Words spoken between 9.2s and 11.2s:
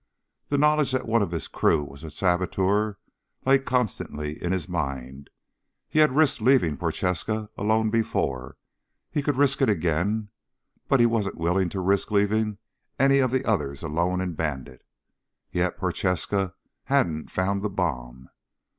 could risk it again, but he